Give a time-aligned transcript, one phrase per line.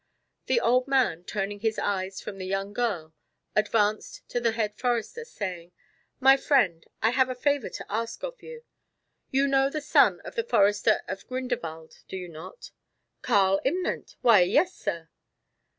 [0.47, 3.13] The old man, turning his eyes from the young girl,
[3.55, 5.73] advanced to the Head Forester, saying:
[6.19, 8.63] "My friend, I have a favor to ask of you.
[9.29, 12.71] You know the son of the forester of the Grinderwald, do you not?"
[13.21, 15.09] "Karl Imnant, why yes, sir!"